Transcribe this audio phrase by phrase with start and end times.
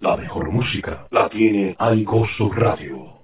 [0.00, 3.14] La mejor música la tiene Aigoso Radio.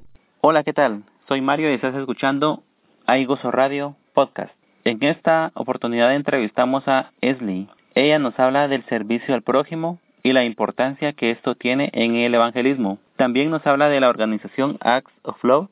[0.40, 1.04] Hola, ¿qué tal?
[1.28, 2.64] Soy Mario y estás escuchando
[3.06, 4.52] Aigoso Radio Podcast.
[4.82, 7.68] En esta oportunidad entrevistamos a Esli.
[7.94, 12.34] Ella nos habla del servicio al prójimo y la importancia que esto tiene en el
[12.34, 12.98] evangelismo.
[13.16, 15.68] También nos habla de la organización Acts of Love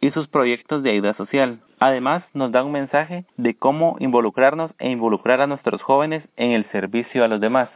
[0.00, 1.60] y sus proyectos de ayuda social.
[1.80, 6.64] Además, nos da un mensaje de cómo involucrarnos e involucrar a nuestros jóvenes en el
[6.70, 7.68] servicio a los demás.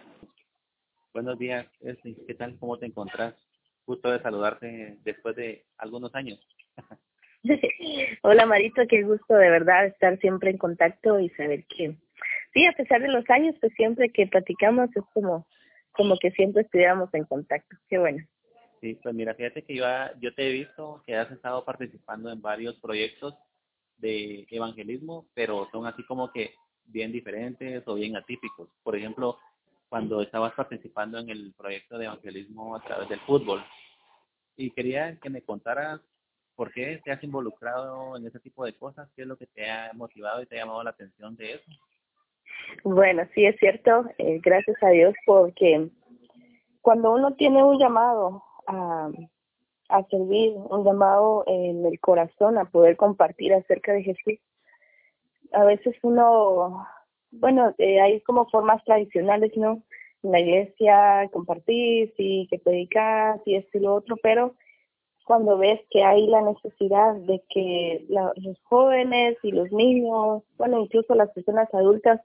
[1.13, 1.67] Buenos días,
[2.27, 2.57] ¿qué tal?
[2.61, 3.35] ¿Cómo te encontrás?
[3.85, 6.39] Gusto de saludarte después de algunos años.
[8.23, 11.97] Hola Marito, qué gusto de verdad estar siempre en contacto y saber que,
[12.55, 15.49] sí, a pesar de los años, pues siempre que platicamos es como,
[15.91, 17.77] como que siempre estuviéramos en contacto.
[17.89, 18.25] Qué bueno.
[18.81, 19.85] Sí, pues mira, fíjate que yo,
[20.21, 23.35] yo te he visto que has estado participando en varios proyectos
[23.97, 26.55] de evangelismo, pero son así como que
[26.85, 28.69] bien diferentes o bien atípicos.
[28.85, 29.39] Por ejemplo,
[29.91, 33.63] cuando estabas participando en el proyecto de evangelismo a través del fútbol.
[34.57, 36.01] Y quería que me contaras
[36.55, 39.69] por qué te has involucrado en ese tipo de cosas, qué es lo que te
[39.69, 41.71] ha motivado y te ha llamado la atención de eso.
[42.85, 45.89] Bueno, sí es cierto, eh, gracias a Dios, porque
[46.83, 49.11] cuando uno tiene un llamado a,
[49.89, 54.39] a servir, un llamado en el corazón a poder compartir acerca de Jesús,
[55.53, 56.87] a veces uno
[57.33, 59.83] bueno, eh, hay como formas tradicionales, ¿no?
[60.23, 64.55] En la iglesia compartir, sí, que predicar, y esto y lo otro, pero
[65.25, 71.15] cuando ves que hay la necesidad de que los jóvenes y los niños, bueno, incluso
[71.15, 72.21] las personas adultas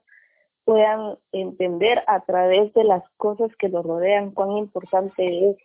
[0.64, 5.56] puedan entender a través de las cosas que los rodean cuán importante es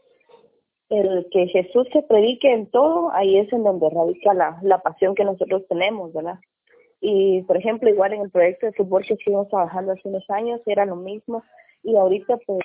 [0.89, 5.15] el que Jesús se predique en todo, ahí es en donde radica la, la pasión
[5.15, 6.39] que nosotros tenemos, ¿verdad?
[7.01, 10.61] Y, por ejemplo, igual en el proyecto de fútbol que estuvimos trabajando hace unos años,
[10.67, 11.43] era lo mismo.
[11.83, 12.59] Y ahorita, pues,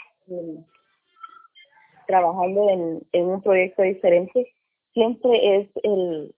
[2.07, 4.53] trabajando en, en un proyecto diferente,
[4.93, 6.35] siempre es el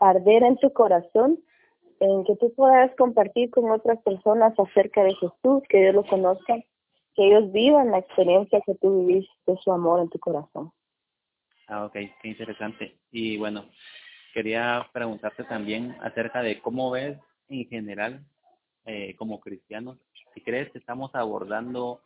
[0.00, 1.38] arder en tu corazón,
[2.00, 6.64] en que tú puedas compartir con otras personas acerca de Jesús, que ellos lo conozcan,
[7.14, 10.72] que ellos vivan la experiencia que tú de su amor en tu corazón.
[11.68, 12.96] Ah, ok, qué interesante.
[13.12, 13.66] Y bueno,
[14.32, 17.18] quería preguntarte también acerca de cómo ves
[17.48, 18.24] en general
[18.86, 19.98] eh, como cristianos,
[20.34, 22.00] si crees que estamos abordando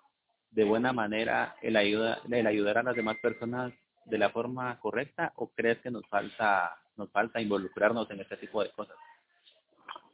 [0.51, 3.73] de buena manera el, ayuda, el ayudar a las demás personas
[4.07, 8.63] de la forma correcta o crees que nos falta nos falta involucrarnos en este tipo
[8.63, 8.97] de cosas?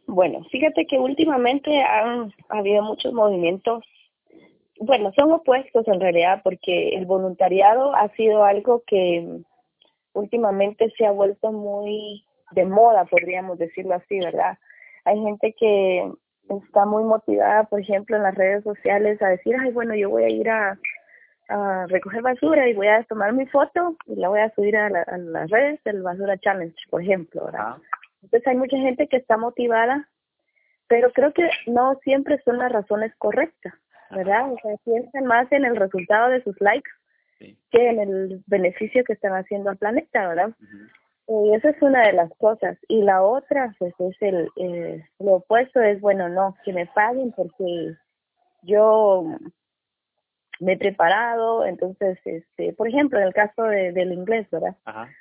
[0.06, 3.84] Bueno, fíjate que últimamente han habido muchos movimientos,
[4.81, 9.42] bueno, son opuestos en realidad porque el voluntariado ha sido algo que
[10.12, 14.59] últimamente se ha vuelto muy de moda, podríamos decirlo así, ¿verdad?
[15.04, 16.12] Hay gente que
[16.48, 20.25] está muy motivada, por ejemplo, en las redes sociales a decir, ay, bueno, yo voy
[20.25, 20.78] a ir a,
[21.48, 24.88] a recoger basura y voy a tomar mi foto y la voy a subir a,
[24.88, 27.77] las redes del Basura Challenge, por ejemplo, ¿verdad?
[28.22, 30.09] Entonces hay mucha gente que está motivada,
[30.88, 33.75] pero creo que no siempre son las razones correctas,
[34.10, 34.53] ¿verdad?
[34.53, 36.91] O sea, piensan más en el resultado de sus likes
[37.41, 40.51] que en el beneficio que están haciendo al planeta, ¿verdad?
[41.27, 42.77] Y esa es una de las cosas.
[42.89, 47.33] Y la otra, pues es el, eh, lo opuesto es, bueno, no, que me paguen
[47.33, 47.95] porque
[48.62, 49.39] yo
[50.59, 54.77] me he preparado, entonces, este, por ejemplo, en el caso de, del inglés, ¿verdad?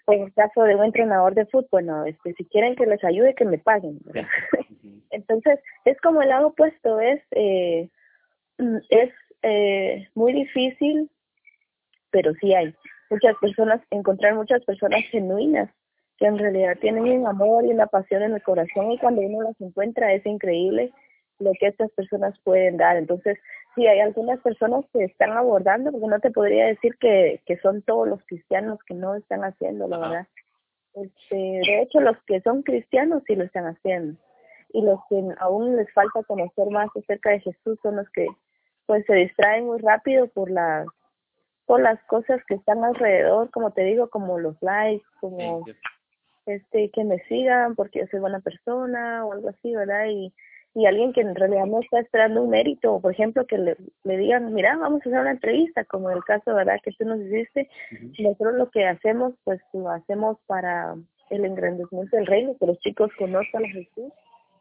[0.05, 3.01] O en el caso de un entrenador de fútbol, no, este, si quieren que les
[3.03, 4.27] ayude, que me paguen, ¿verdad?
[5.11, 7.89] entonces, es como el lado opuesto, es, eh,
[8.89, 9.11] es
[9.43, 11.09] eh, muy difícil
[12.11, 12.73] pero sí hay
[13.09, 15.69] muchas personas, encontrar muchas personas genuinas
[16.17, 19.41] que en realidad tienen un amor y una pasión en el corazón y cuando uno
[19.41, 20.91] las encuentra es increíble
[21.39, 22.97] lo que estas personas pueden dar.
[22.97, 23.37] Entonces,
[23.75, 27.81] sí, hay algunas personas que están abordando, porque no te podría decir que, que son
[27.81, 30.27] todos los cristianos que no están haciendo, la verdad.
[30.95, 34.19] Este, de hecho, los que son cristianos sí lo están haciendo.
[34.73, 38.27] Y los que aún les falta conocer más acerca de Jesús son los que
[38.85, 40.87] pues se distraen muy rápido por las
[41.69, 45.63] por las cosas que están alrededor, como te digo, como los likes, como
[46.47, 50.07] este que me sigan porque yo soy buena persona o algo así, ¿verdad?
[50.07, 50.33] Y,
[50.73, 54.17] y alguien que en realidad no está esperando un mérito, por ejemplo, que le, le
[54.17, 57.69] digan, mira, vamos a hacer una entrevista, como el caso, ¿verdad?, que tú nos hiciste,
[58.17, 60.95] nosotros lo que hacemos, pues lo hacemos para
[61.29, 64.11] el engrandecimiento del reino, que los chicos conozcan a Jesús,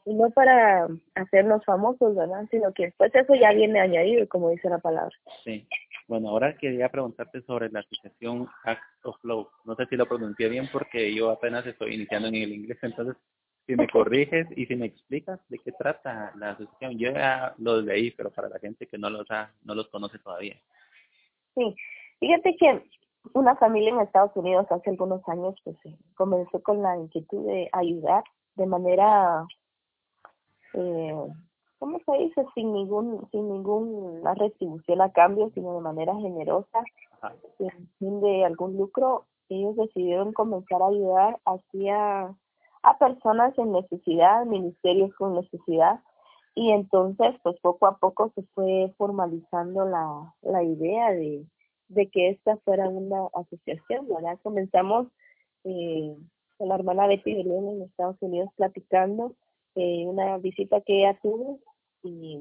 [0.04, 4.68] y no para hacernos famosos, ¿verdad?, sino que después eso ya viene añadido, como dice
[4.68, 5.16] la palabra.
[5.42, 5.66] Sí.
[6.08, 9.48] Bueno, ahora quería preguntarte sobre la asociación Act of Flow.
[9.64, 13.16] No sé si lo pronuncié bien porque yo apenas estoy iniciando en el inglés, entonces
[13.66, 16.98] si me corriges y si me explicas de qué trata la asociación.
[16.98, 20.18] Yo ya los leí, pero para la gente que no los ha, no los conoce
[20.18, 20.56] todavía.
[21.54, 21.76] Sí,
[22.20, 22.82] Fíjate que
[23.34, 25.76] una familia en Estados Unidos hace algunos años pues
[26.14, 28.24] comenzó con la inquietud de ayudar
[28.56, 29.46] de manera
[30.74, 31.14] eh,
[31.78, 32.44] ¿cómo se dice?
[32.54, 36.84] sin ningún sin ninguna retribución a cambio sino de manera generosa
[37.58, 42.34] sin fin de algún lucro ellos decidieron comenzar a ayudar hacia
[42.82, 46.00] a personas en necesidad ministerios con necesidad
[46.54, 51.46] y entonces pues poco a poco se fue formalizando la la idea de
[51.88, 54.38] de que esta fuera una asociación, ¿verdad?
[54.42, 55.08] Comenzamos
[55.64, 56.16] eh,
[56.56, 59.34] con la hermana Betty de León en Estados Unidos platicando
[59.74, 61.58] eh, una visita que ella tuvo
[62.02, 62.40] y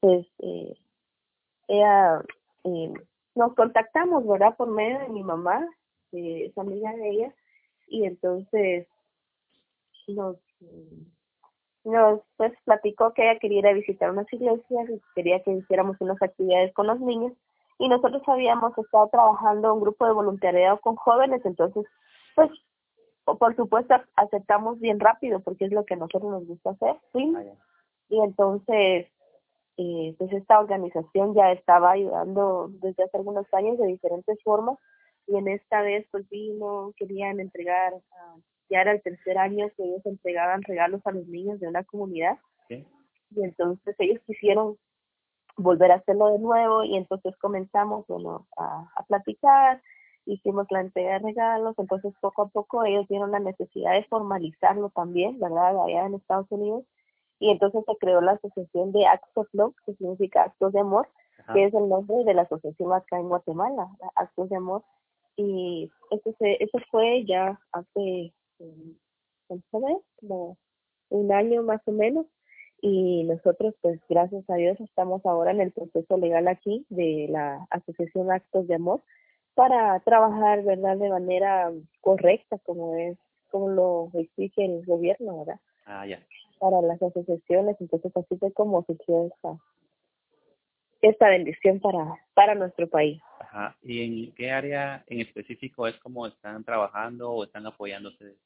[0.00, 0.74] pues eh,
[1.68, 2.22] ella
[2.64, 2.92] eh,
[3.34, 4.56] nos contactamos, ¿verdad?
[4.56, 5.66] Por medio de mi mamá,
[6.12, 7.34] eh, es amiga de ella,
[7.88, 8.86] y entonces
[10.08, 10.36] nos
[11.84, 16.72] nos pues platicó que ella quería visitar unas iglesias y quería que hiciéramos unas actividades
[16.72, 17.32] con los niños
[17.78, 21.84] y nosotros habíamos estado trabajando un grupo de voluntariado con jóvenes, entonces,
[22.34, 22.50] pues,
[23.24, 27.34] por supuesto, aceptamos bien rápido porque es lo que a nosotros nos gusta hacer, ¿sí?
[28.04, 29.06] Ah, y entonces,
[29.76, 34.78] eh, pues esta organización ya estaba ayudando desde hace algunos años de diferentes formas.
[35.26, 39.82] Y en esta vez pues vino, querían entregar, uh, ya era el tercer año que
[39.82, 42.38] ellos entregaban regalos a los niños de una comunidad.
[42.68, 44.76] Y entonces ellos quisieron
[45.56, 49.82] volver a hacerlo de nuevo y entonces comenzamos bueno, a, a platicar,
[50.24, 54.90] hicimos la entrega de regalos, entonces poco a poco ellos vieron la necesidad de formalizarlo
[54.90, 55.82] también, ¿verdad?
[55.82, 56.84] Allá en Estados Unidos
[57.44, 61.06] y entonces se creó la asociación de Acts of Love, que significa Actos de Amor,
[61.52, 64.82] que es el nombre de la asociación acá en Guatemala, Actos de Amor.
[65.36, 68.32] Y eso se, eso fue ya hace
[69.70, 70.56] como
[71.10, 72.24] un año más o menos.
[72.80, 77.66] Y nosotros pues gracias a Dios estamos ahora en el proceso legal aquí de la
[77.68, 79.02] Asociación Actos de Amor
[79.54, 81.70] para trabajar verdad de manera
[82.00, 83.18] correcta como es
[83.50, 86.18] como lo exige el gobierno verdad ah ya
[86.58, 89.58] para las asociaciones entonces así fue como surgió esta
[91.02, 93.76] esta bendición para para nuestro país Ajá.
[93.82, 98.36] y en qué área en específico es como están trabajando o están apoyándose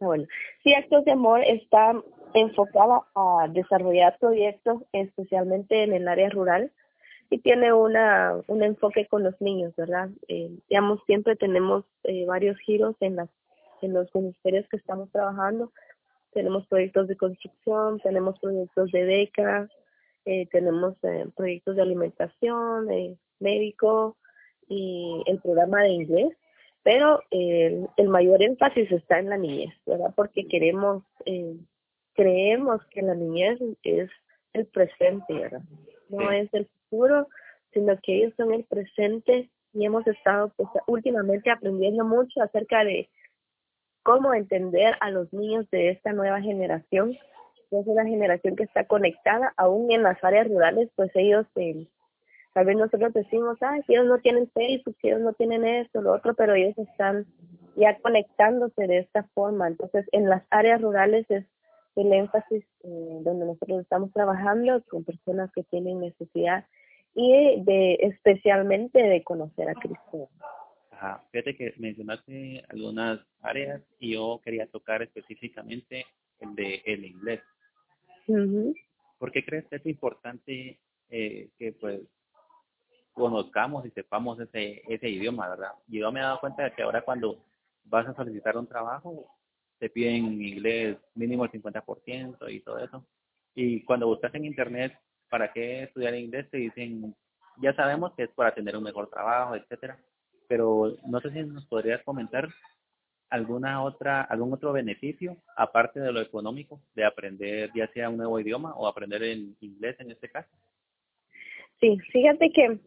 [0.00, 0.24] Ah, bueno,
[0.62, 1.92] sí, Actos de Amor está
[2.32, 6.72] enfocada a desarrollar proyectos especialmente en el área rural
[7.28, 10.08] y tiene una un enfoque con los niños, ¿verdad?
[10.28, 13.28] Eh, digamos, siempre tenemos eh, varios giros en las
[13.82, 15.70] en los ministerios que estamos trabajando.
[16.32, 19.70] Tenemos proyectos de construcción, tenemos proyectos de becas,
[20.24, 22.88] eh, tenemos eh, proyectos de alimentación,
[23.40, 24.16] médico
[24.68, 26.36] y el programa de inglés
[26.82, 30.12] pero eh, el mayor énfasis está en la niñez, ¿verdad?
[30.16, 31.56] Porque queremos, eh,
[32.14, 34.10] creemos que la niñez es
[34.54, 35.62] el presente, ¿verdad?
[36.08, 37.28] No es el futuro,
[37.72, 43.08] sino que ellos son el presente y hemos estado pues últimamente aprendiendo mucho acerca de
[44.02, 47.16] cómo entender a los niños de esta nueva generación,
[47.70, 51.86] es una generación que está conectada, aún en las áreas rurales, pues ellos eh,
[52.52, 56.02] Tal vez nosotros decimos, ay, si ellos no tienen Facebook, si ellos no tienen esto,
[56.02, 57.26] lo otro, pero ellos están
[57.76, 59.68] ya conectándose de esta forma.
[59.68, 61.44] Entonces, en las áreas rurales es
[61.94, 66.64] el énfasis eh, donde nosotros estamos trabajando con personas que tienen necesidad
[67.14, 70.28] y de especialmente de conocer a Cristo.
[71.00, 71.24] Ajá.
[71.32, 76.04] Fíjate que mencionaste algunas áreas y yo quería tocar específicamente
[76.40, 77.40] el de el inglés.
[79.18, 80.78] ¿Por qué crees que es importante
[81.08, 82.02] eh, que pues
[83.14, 85.72] conozcamos y sepamos ese, ese idioma, ¿verdad?
[85.86, 87.46] Yo me he dado cuenta de que ahora cuando
[87.84, 89.26] vas a solicitar un trabajo,
[89.78, 93.06] te piden inglés mínimo el 50% y todo eso.
[93.54, 94.92] Y cuando buscas en internet
[95.30, 97.16] para qué estudiar inglés, te dicen,
[97.56, 99.98] ya sabemos que es para tener un mejor trabajo, etcétera.
[100.50, 102.48] Pero no sé si nos podrías comentar
[103.28, 108.40] alguna otra, algún otro beneficio, aparte de lo económico, de aprender ya sea un nuevo
[108.40, 110.50] idioma o aprender el inglés en este caso.
[111.78, 112.80] Sí, fíjate que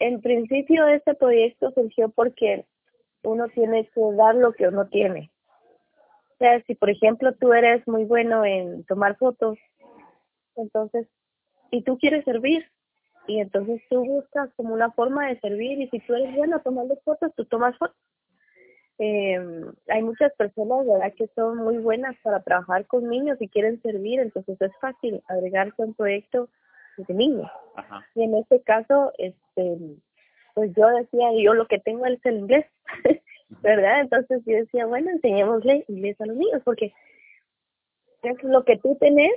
[0.00, 2.66] en principio este proyecto surgió porque
[3.22, 5.30] uno tiene que dar lo que uno tiene.
[6.32, 9.56] O sea, si por ejemplo tú eres muy bueno en tomar fotos,
[10.56, 11.06] entonces,
[11.70, 12.68] y tú quieres servir,
[13.26, 16.96] y entonces tú buscas como una forma de servir, y si tú eres bueno tomando
[17.04, 17.96] fotos, tú tomas fotos.
[18.98, 23.80] Eh, hay muchas personas, ¿verdad?, que son muy buenas para trabajar con niños y quieren
[23.82, 26.48] servir, entonces es fácil agregarse a un proyecto
[26.96, 27.50] de niños.
[28.14, 29.78] Y en este caso, este,
[30.54, 32.66] pues yo decía, yo lo que tengo es el inglés,
[33.62, 34.00] ¿verdad?
[34.00, 36.92] Entonces yo decía, bueno, enseñémosle inglés a los niños, porque
[38.22, 39.32] es lo que tú tenés,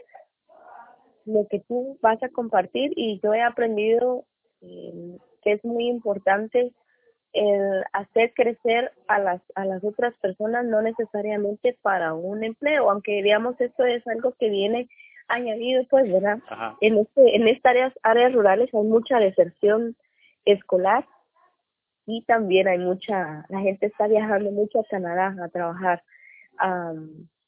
[1.27, 4.25] lo que tú vas a compartir, y yo he aprendido
[4.61, 6.73] eh, que es muy importante
[7.33, 13.21] el hacer crecer a las a las otras personas no necesariamente para un empleo aunque
[13.21, 14.89] digamos esto es algo que viene
[15.27, 16.39] añadido pues verdad
[16.81, 19.95] en este en estas áreas áreas rurales hay mucha deserción
[20.45, 21.05] escolar
[22.05, 26.01] y también hay mucha la gente está viajando mucho a Canadá a trabajar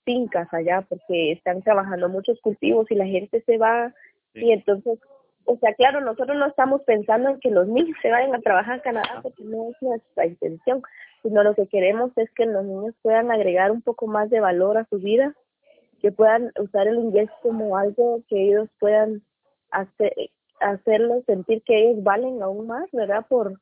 [0.09, 3.93] fincas allá porque están trabajando muchos cultivos y la gente se va.
[4.33, 4.97] Y entonces
[5.45, 8.79] o sea, claro, nosotros no estamos pensando en que los niños se vayan a trabajar
[8.79, 10.83] a Canadá porque no es nuestra intención,
[11.23, 14.77] sino lo que queremos es que los niños puedan agregar un poco más de valor
[14.77, 15.33] a su vida,
[16.01, 19.23] que puedan usar el inglés como algo que ellos puedan
[19.71, 20.13] hacer,
[20.59, 23.25] hacerlos sentir que ellos valen aún más, ¿verdad?
[23.27, 23.59] Por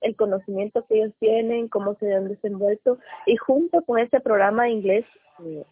[0.00, 4.70] el conocimiento que ellos tienen, cómo se han desenvuelto y junto con este programa de
[4.70, 5.04] inglés
[5.44, 5.64] eh,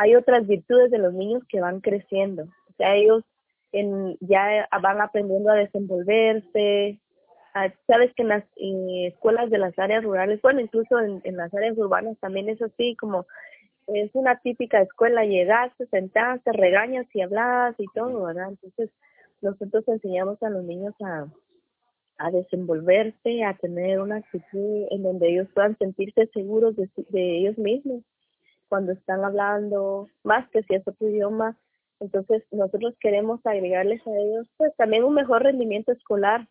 [0.00, 2.44] hay otras virtudes de los niños que van creciendo.
[2.44, 3.22] O sea, ellos
[3.70, 6.98] en, ya van aprendiendo a desenvolverse.
[7.86, 12.16] Sabes que en las escuelas de las áreas rurales, bueno, incluso en, las áreas urbanas
[12.18, 13.26] también es así, como
[13.88, 18.48] es una típica escuela, llegaste, sentaste, regañas y hablas y todo, ¿verdad?
[18.48, 18.88] Entonces,
[19.42, 21.26] nosotros enseñamos a los niños a,
[22.16, 27.58] a desenvolverse, a tener una actitud en donde ellos puedan sentirse seguros de, de ellos
[27.58, 28.02] mismos
[28.70, 31.58] cuando están hablando, más que si es otro idioma,
[32.00, 36.48] entonces, nosotros queremos agregarles a ellos pues también un mejor rendimiento escolar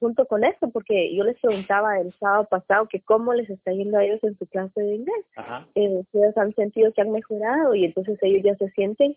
[0.00, 3.98] junto con esto, porque yo les preguntaba el sábado pasado que cómo les está yendo
[3.98, 5.24] a ellos en su clase de inglés.
[5.74, 9.16] Eh, ellos han sentido que han mejorado y entonces ellos ya se sienten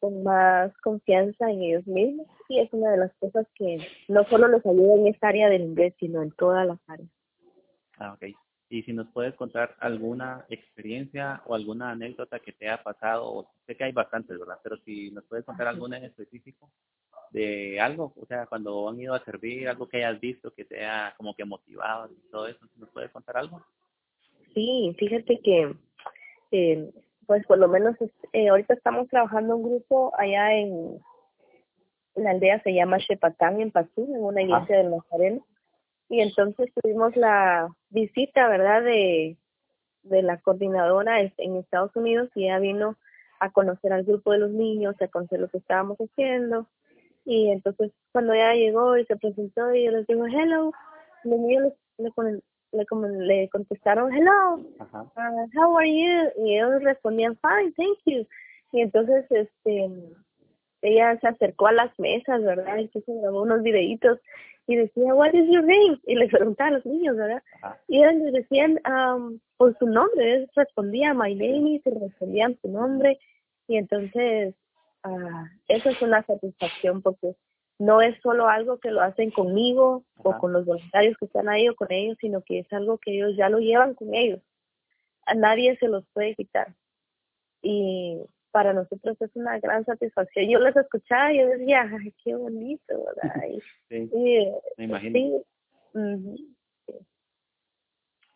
[0.00, 4.48] con más confianza en ellos mismos y es una de las cosas que no solo
[4.48, 7.08] los ayuda en esta área del inglés, sino en todas las áreas.
[7.98, 8.34] Ah, okay
[8.72, 13.76] y si nos puedes contar alguna experiencia o alguna anécdota que te haya pasado, sé
[13.76, 14.58] que hay bastantes, ¿verdad?
[14.62, 16.70] Pero si nos puedes contar alguna en específico
[17.32, 20.78] de algo, o sea, cuando han ido a servir, algo que hayas visto que te
[20.78, 23.60] haya como que motivado y todo eso, ¿nos puedes contar algo?
[24.54, 25.76] Sí, fíjate que,
[26.52, 26.90] eh,
[27.26, 27.94] pues por lo menos
[28.32, 30.98] eh, ahorita estamos trabajando un grupo allá en,
[32.14, 35.44] la aldea se llama Shepatán, en Pazú, en una iglesia del Nazareno
[36.12, 39.38] y entonces tuvimos la visita, ¿verdad?, de,
[40.02, 42.98] de la coordinadora en Estados Unidos y ella vino
[43.40, 46.68] a conocer al grupo de los niños, a conocer lo que estábamos haciendo.
[47.24, 50.72] Y entonces cuando ella llegó y se presentó y yo les digo, hello,
[51.24, 52.10] los niños le,
[52.72, 52.86] le,
[53.26, 56.44] le contestaron, hello, uh, how are you?
[56.44, 58.26] Y ellos respondían, fine, thank you.
[58.72, 59.90] Y entonces este
[60.82, 62.76] ella se acercó a las mesas, ¿verdad?
[62.78, 64.18] Y se grabó unos videitos
[64.66, 65.98] y decía, what is your name?
[66.06, 67.42] Y le preguntaba a los niños, ¿verdad?
[67.88, 72.58] Y ellos les decían um, por su nombre, él respondía my name y se respondían
[72.60, 73.18] su nombre.
[73.68, 74.54] Y entonces,
[75.04, 77.34] uh, eso es una satisfacción porque
[77.78, 81.68] no es solo algo que lo hacen conmigo o con los voluntarios que están ahí
[81.68, 84.40] o con ellos, sino que es algo que ellos ya lo llevan con ellos.
[85.26, 86.74] A nadie se los puede quitar.
[87.60, 88.20] Y
[88.52, 90.48] para nosotros es una gran satisfacción.
[90.48, 93.34] Yo les escuchaba y yo decía, ay, qué bonito, ¿verdad?
[93.88, 94.10] sí,
[94.76, 95.18] me imagino.
[95.18, 96.56] Sí,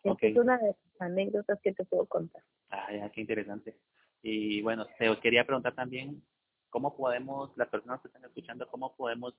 [0.03, 2.43] Es una de las anécdotas que te puedo contar.
[2.69, 3.77] Ay, qué interesante.
[4.21, 6.21] Y bueno, te quería preguntar también,
[6.69, 9.35] ¿cómo podemos, las personas que están escuchando, cómo podemos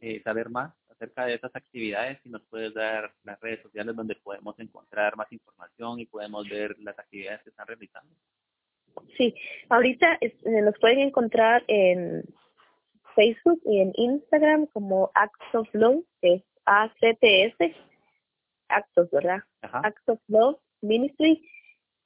[0.00, 2.20] eh, saber más acerca de estas actividades?
[2.22, 6.76] Si nos puedes dar las redes sociales donde podemos encontrar más información y podemos ver
[6.80, 8.14] las actividades que están realizando.
[9.16, 9.34] Sí,
[9.68, 12.24] ahorita eh, nos pueden encontrar en
[13.14, 17.74] Facebook y en Instagram como Acts of Love, que es A-C-T-S,
[18.68, 19.40] Actos, ¿verdad?
[19.62, 21.48] Acts of Love Ministry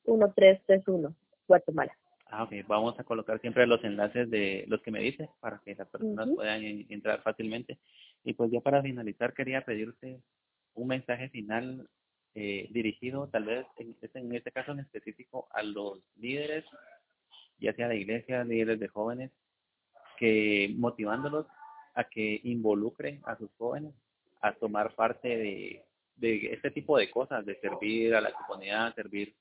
[0.04, 1.14] 4191-1331,
[1.46, 1.96] Guatemala.
[2.26, 2.52] Ah, ok.
[2.66, 6.28] Vamos a colocar siempre los enlaces de los que me dice para que las personas
[6.34, 7.78] puedan entrar fácilmente.
[8.24, 10.20] Y pues ya para finalizar quería pedirte
[10.74, 11.88] un mensaje final
[12.34, 16.64] eh, dirigido tal vez en, en este caso en específico a los líderes,
[17.58, 19.30] ya sea de iglesia, líderes de jóvenes,
[20.18, 21.46] que motivándolos
[21.94, 23.94] a que involucren a sus jóvenes
[24.40, 25.84] a tomar parte de,
[26.16, 29.34] de este tipo de cosas, de servir a la comunidad, servir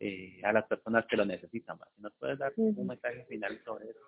[0.00, 1.78] eh, a las personas que lo necesitan.
[1.98, 4.00] ¿Nos puedes dar un mensaje final sobre eso?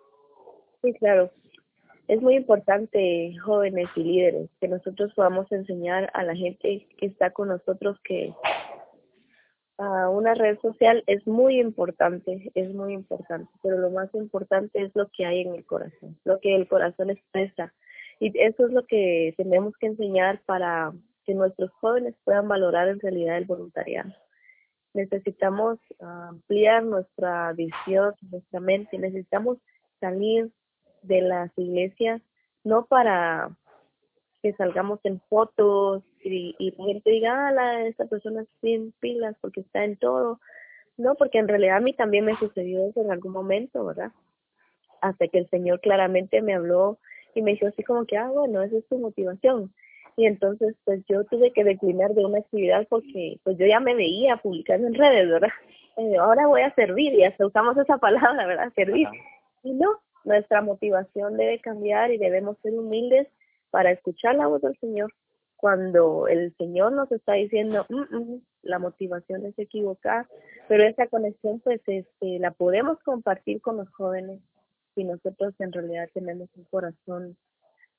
[0.82, 1.30] Sí, claro.
[2.08, 7.30] Es muy importante, jóvenes y líderes, que nosotros podamos enseñar a la gente que está
[7.30, 8.34] con nosotros que
[9.76, 14.90] a una red social es muy importante, es muy importante, pero lo más importante es
[14.94, 17.72] lo que hay en el corazón, lo que el corazón expresa.
[18.18, 20.92] Y eso es lo que tenemos que enseñar para
[21.24, 24.12] que nuestros jóvenes puedan valorar en realidad el voluntariado
[24.94, 29.58] necesitamos ampliar nuestra visión, nuestra mente, necesitamos
[30.00, 30.50] salir
[31.02, 32.20] de las iglesias,
[32.64, 33.50] no para
[34.42, 39.36] que salgamos en fotos y, y gente diga, ah, la, esta persona es bien pilas
[39.40, 40.40] porque está en todo.
[40.96, 44.12] No, porque en realidad a mí también me sucedió eso en algún momento, ¿verdad?
[45.00, 46.98] Hasta que el Señor claramente me habló
[47.34, 49.72] y me dijo así como que, ah, bueno, esa es tu motivación
[50.16, 53.94] y entonces pues yo tuve que declinar de una actividad porque pues yo ya me
[53.94, 55.48] veía publicando en redes, ¿verdad?
[55.96, 58.72] Eh, ahora voy a servir y hasta usamos esa palabra, ¿verdad?
[58.74, 59.08] Servir.
[59.62, 63.28] Y no, nuestra motivación debe cambiar y debemos ser humildes
[63.70, 65.12] para escuchar la voz del Señor.
[65.56, 70.28] Cuando el Señor nos está diciendo, mm, mm, la motivación es equivocada,
[70.68, 74.40] pero esa conexión pues este, la podemos compartir con los jóvenes
[74.94, 77.36] si nosotros en realidad tenemos un corazón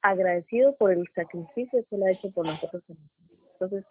[0.03, 2.83] agradecido por el sacrificio que él ha hecho por nosotros.
[3.53, 3.85] Entonces,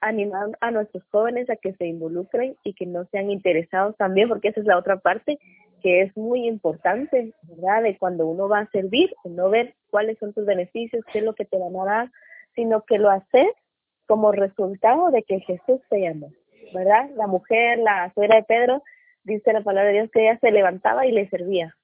[0.00, 4.48] animar a nuestros jóvenes a que se involucren y que no sean interesados también, porque
[4.48, 5.38] esa es la otra parte
[5.82, 7.82] que es muy importante, ¿verdad?
[7.82, 11.34] De cuando uno va a servir, no ver cuáles son tus beneficios, qué es lo
[11.34, 12.10] que te van a dar,
[12.54, 13.48] sino que lo haces
[14.06, 16.30] como resultado de que Jesús te llamó,
[16.74, 17.08] ¿verdad?
[17.16, 18.82] La mujer, la suegra de Pedro,
[19.24, 21.74] dice la palabra de Dios que ella se levantaba y le servía,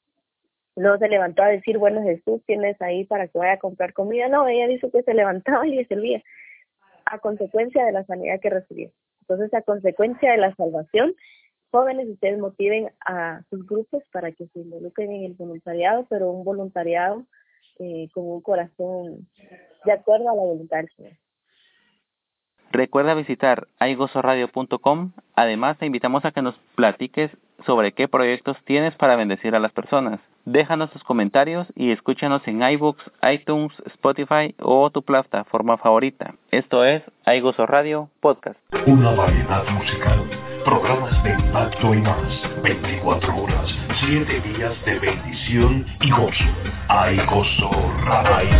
[0.76, 4.28] no se levantó a decir, bueno Jesús, tienes ahí para que vaya a comprar comida.
[4.28, 6.22] No, ella dijo que se levantaba y le servía
[7.06, 8.90] a consecuencia de la sanidad que recibió.
[9.22, 11.14] Entonces, a consecuencia de la salvación,
[11.70, 16.44] jóvenes, ustedes motiven a sus grupos para que se involucren en el voluntariado, pero un
[16.44, 17.24] voluntariado
[17.78, 19.28] eh, con un corazón
[19.84, 21.12] de acuerdo a la voluntad del Señor.
[22.70, 25.12] Recuerda visitar aigosoradio.com.
[25.34, 27.30] Además, te invitamos a que nos platiques
[27.64, 30.20] sobre qué proyectos tienes para bendecir a las personas.
[30.46, 36.36] Déjanos tus comentarios y escúchanos en iBooks, iTunes, Spotify o tu plataforma favorita.
[36.52, 38.56] Esto es iGozo Radio Podcast.
[38.86, 40.30] Una variedad musical,
[40.64, 43.68] programas de impacto y más, 24 horas,
[44.06, 46.44] 7 días de bendición y gozo.
[47.10, 47.70] iGozo
[48.04, 48.56] Radio.